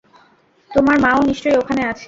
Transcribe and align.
তোমার 0.71 0.97
মাও 0.99 1.19
নিশ্চয়ই 1.23 1.57
ওখানে 1.57 1.81
আছে। 1.83 1.99